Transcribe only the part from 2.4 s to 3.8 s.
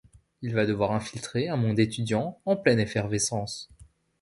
en pleine effervescence.